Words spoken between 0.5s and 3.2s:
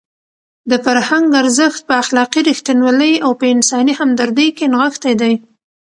د فرهنګ ارزښت په اخلاقي رښتینولۍ